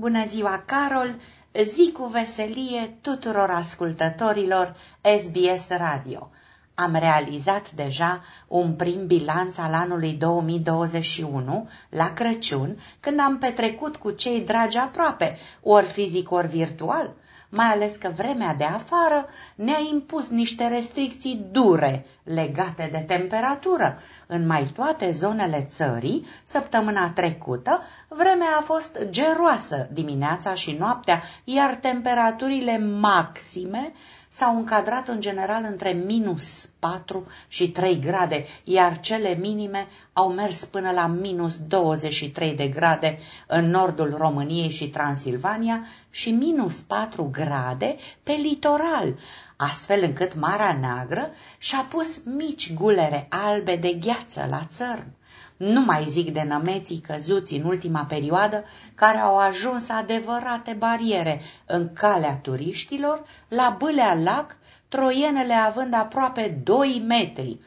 [0.00, 1.14] Bună ziua, Carol!
[1.62, 4.76] Zi cu veselie tuturor ascultătorilor
[5.18, 6.30] SBS Radio.
[6.74, 14.10] Am realizat deja un prim bilanț al anului 2021 la Crăciun, când am petrecut cu
[14.10, 17.14] cei dragi aproape, ori fizic, ori virtual,
[17.50, 23.98] mai ales că vremea de afară ne-a impus niște restricții dure legate de temperatură.
[24.26, 31.74] În mai toate zonele țării, săptămâna trecută, vremea a fost geroasă dimineața și noaptea, iar
[31.74, 33.92] temperaturile maxime
[34.32, 40.64] s-au încadrat în general între minus 4 și 3 grade, iar cele minime au mers
[40.64, 47.96] până la minus 23 de grade în nordul României și Transilvania și minus 4 grade
[48.22, 49.18] pe litoral,
[49.56, 55.18] astfel încât Marea Neagră și-a pus mici gulere albe de gheață la țărm.
[55.62, 61.92] Nu mai zic de nămeții căzuți în ultima perioadă, care au ajuns adevărate bariere în
[61.92, 64.56] calea turiștilor, la Bâlea Lac,
[64.88, 67.58] troienele având aproape 2 metri.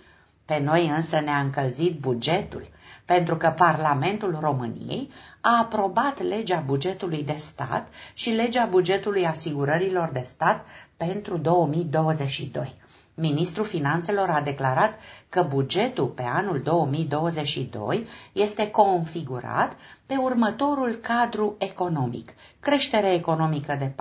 [0.45, 2.67] Pe noi însă ne-a încălzit bugetul,
[3.05, 5.09] pentru că Parlamentul României
[5.41, 10.66] a aprobat legea bugetului de stat și legea bugetului asigurărilor de stat
[10.97, 12.75] pentru 2022.
[13.16, 19.73] Ministrul Finanțelor a declarat că bugetul pe anul 2022 este configurat
[20.06, 22.34] pe următorul cadru economic.
[22.59, 23.91] Creștere economică de 4,6%,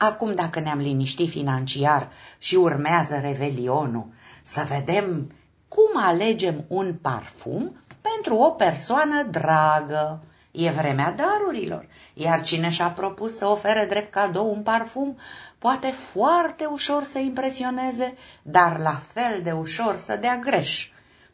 [0.03, 4.07] Acum, dacă ne-am liniștit financiar și urmează revelionul,
[4.43, 5.31] să vedem
[5.69, 10.23] cum alegem un parfum pentru o persoană dragă.
[10.51, 15.17] E vremea darurilor, iar cine și-a propus să ofere drept cadou un parfum
[15.59, 20.89] poate foarte ușor să impresioneze, dar la fel de ușor să dea greș.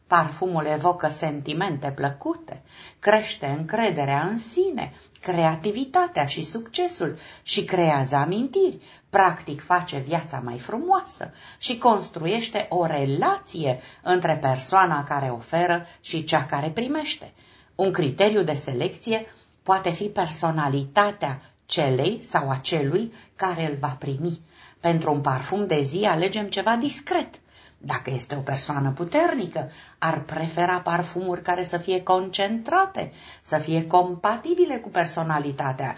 [0.07, 2.61] Parfumul evocă sentimente plăcute,
[2.99, 8.79] crește încrederea în sine, creativitatea și succesul și creează amintiri,
[9.09, 16.45] practic face viața mai frumoasă și construiește o relație între persoana care oferă și cea
[16.45, 17.33] care primește.
[17.75, 19.25] Un criteriu de selecție
[19.63, 24.41] poate fi personalitatea celei sau a celui care îl va primi.
[24.79, 27.39] Pentru un parfum de zi alegem ceva discret–
[27.77, 33.11] dacă este o persoană puternică, ar prefera parfumuri care să fie concentrate,
[33.41, 35.95] să fie compatibile cu personalitatea,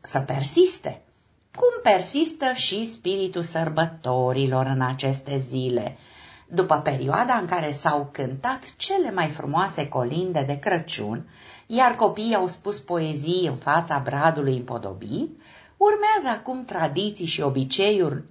[0.00, 1.02] să persiste.
[1.54, 5.96] Cum persistă și spiritul sărbătorilor în aceste zile?
[6.48, 11.28] După perioada în care s-au cântat cele mai frumoase colinde de Crăciun,
[11.66, 15.40] iar copiii au spus poezii în fața bradului împodobit,
[15.76, 18.22] urmează acum tradiții și obiceiuri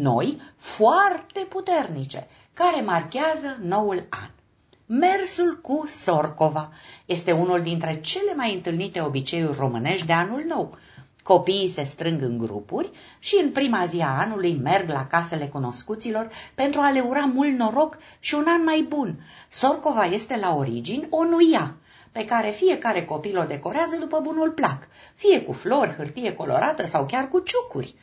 [0.00, 4.28] noi foarte puternice, care marchează noul an.
[4.86, 6.72] Mersul cu Sorcova
[7.06, 10.78] este unul dintre cele mai întâlnite obiceiuri românești de anul nou.
[11.22, 16.30] Copiii se strâng în grupuri și în prima zi a anului merg la casele cunoscuților
[16.54, 19.14] pentru a le ura mult noroc și un an mai bun.
[19.48, 21.74] Sorcova este la origini o nuia,
[22.12, 27.06] pe care fiecare copil o decorează după bunul plac, fie cu flori, hârtie colorată sau
[27.06, 27.94] chiar cu ciucuri.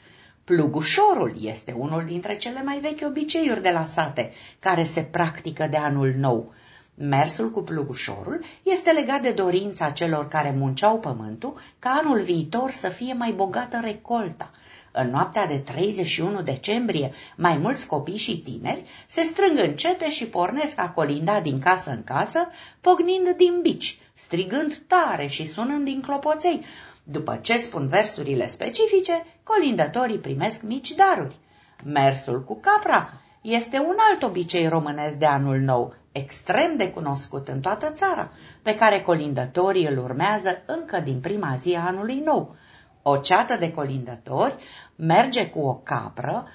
[0.50, 5.78] Plugușorul este unul dintre cele mai vechi obiceiuri de la sate, care se practică de
[5.78, 6.54] anul nou.
[6.96, 12.90] Mersul cu plugușorul este legat de dorința celor care munceau pământul ca anul viitor să
[12.90, 14.52] fie mai bogată recolta.
[14.92, 20.28] În noaptea de 31 decembrie, mai mulți copii și tineri se strâng în cete și
[20.28, 22.50] pornesc a colinda din casă în casă,
[22.81, 26.66] pognind din bici, strigând tare și sunând din clopoței,
[27.11, 31.39] după ce spun versurile specifice, colindătorii primesc mici daruri.
[31.83, 37.59] Mersul cu capra este un alt obicei românesc de anul nou, extrem de cunoscut în
[37.59, 42.56] toată țara, pe care colindătorii îl urmează încă din prima zi a anului nou.
[43.01, 44.56] O ceată de colindători
[44.95, 46.47] merge cu o capră,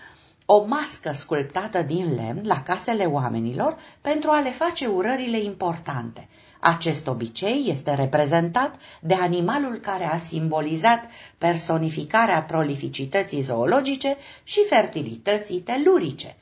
[0.47, 6.29] o mască sculptată din lemn la casele oamenilor pentru a le face urările importante–
[6.67, 11.05] acest obicei este reprezentat de animalul care a simbolizat
[11.39, 16.37] personificarea prolificității zoologice și fertilității telurice.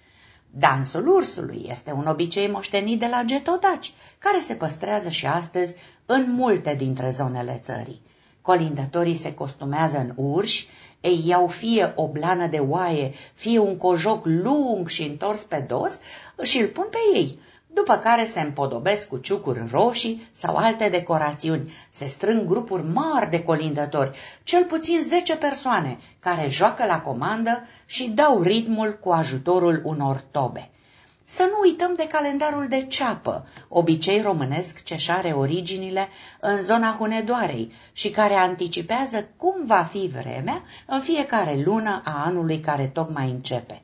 [0.51, 5.75] Dansul ursului este un obicei moștenit de la getodaci, care se păstrează și astăzi
[6.07, 8.01] în multe dintre zonele țării.
[8.41, 10.69] Colindătorii se costumează în urși,
[11.01, 16.01] ei iau fie o blană de oaie, fie un cojoc lung și întors pe dos
[16.43, 17.39] și îl pun pe ei,
[17.75, 21.73] după care se împodobesc cu ciucuri roșii sau alte decorațiuni.
[21.91, 28.09] Se strâng grupuri mari de colindători, cel puțin 10 persoane, care joacă la comandă și
[28.09, 30.71] dau ritmul cu ajutorul unor tobe.
[31.25, 36.09] Să nu uităm de calendarul de ceapă, obicei românesc ce șare originile
[36.41, 42.61] în zona Hunedoarei și care anticipează cum va fi vremea în fiecare lună a anului
[42.61, 43.83] care tocmai începe.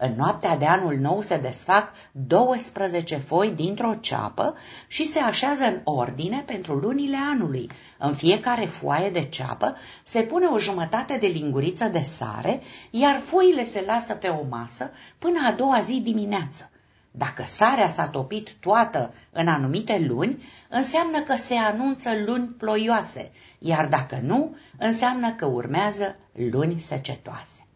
[0.00, 4.54] În noaptea de anul nou se desfac 12 foi dintr-o ceapă
[4.86, 7.70] și se așează în ordine pentru lunile anului.
[7.98, 12.60] În fiecare foaie de ceapă se pune o jumătate de linguriță de sare,
[12.90, 16.70] iar foile se lasă pe o masă până a doua zi dimineață.
[17.10, 23.86] Dacă sarea s-a topit toată în anumite luni, înseamnă că se anunță luni ploioase, iar
[23.86, 26.16] dacă nu, înseamnă că urmează
[26.50, 27.67] luni secetoase.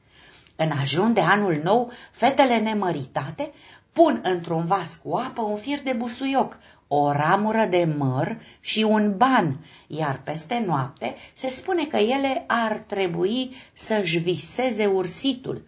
[0.62, 3.52] În ajun de anul nou, fetele nemăritate
[3.92, 9.16] pun într-un vas cu apă un fir de busuioc, o ramură de măr și un
[9.16, 15.66] ban, iar peste noapte se spune că ele ar trebui să-și viseze ursitul.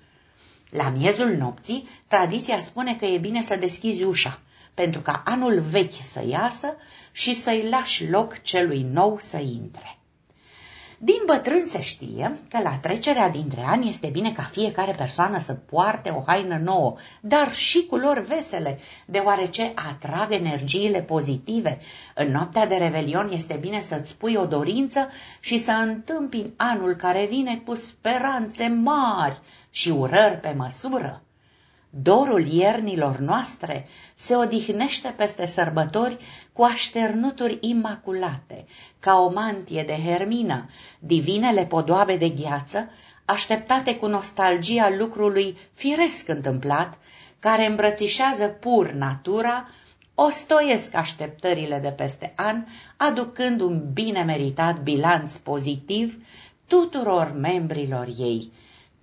[0.71, 4.41] La miezul nopții, tradiția spune că e bine să deschizi ușa,
[4.75, 6.77] pentru ca anul vechi să iasă
[7.13, 9.99] și să-i lași loc celui nou să intre.
[10.99, 15.53] Din bătrân se știe că la trecerea dintre ani este bine ca fiecare persoană să
[15.53, 21.81] poarte o haină nouă, dar și culori vesele, deoarece atrag energiile pozitive.
[22.15, 25.09] În noaptea de revelion este bine să-ți pui o dorință
[25.41, 31.23] și să întâmpini anul care vine cu speranțe mari și urări pe măsură.
[32.03, 36.17] Dorul iernilor noastre se odihnește peste sărbători
[36.53, 38.67] cu așternuturi imaculate,
[38.99, 42.91] ca o mantie de hermină, divinele podoabe de gheață,
[43.25, 46.99] așteptate cu nostalgia lucrului firesc întâmplat,
[47.39, 49.69] care îmbrățișează pur natura,
[50.15, 52.65] ostoiesc așteptările de peste an,
[52.97, 56.23] aducând un bine meritat bilanț pozitiv
[56.67, 58.53] tuturor membrilor ei.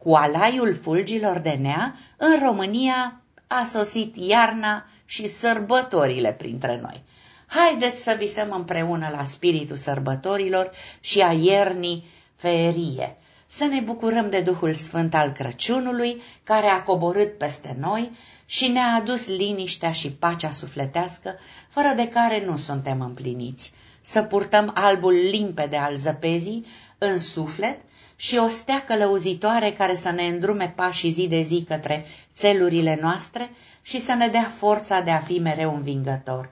[0.03, 7.03] Cu alaiul fulgilor de nea, în România a sosit iarna și sărbătorile printre noi.
[7.45, 12.03] Haideți să visăm împreună la spiritul sărbătorilor și a iernii
[12.35, 13.17] feerie,
[13.47, 18.11] să ne bucurăm de Duhul Sfânt al Crăciunului, care a coborât peste noi
[18.45, 21.35] și ne-a adus liniștea și pacea sufletească,
[21.69, 23.73] fără de care nu suntem împliniți.
[24.01, 26.65] Să purtăm albul limpede al zăpezii
[26.97, 27.79] în suflet
[28.21, 33.51] și o stea călăuzitoare care să ne îndrume pașii zi de zi către țelurile noastre
[33.81, 36.49] și să ne dea forța de a fi mereu învingător.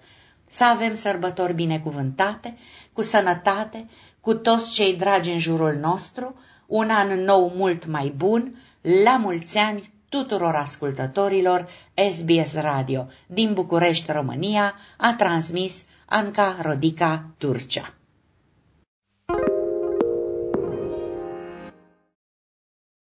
[0.47, 2.57] Să avem sărbători binecuvântate,
[2.93, 3.89] cu sănătate,
[4.21, 6.35] cu toți cei dragi în jurul nostru,
[6.65, 8.55] un an nou mult mai bun,
[9.03, 11.69] la mulți ani tuturor ascultătorilor
[12.11, 17.93] SBS Radio din București, România, a transmis Anca Rodica Turcea.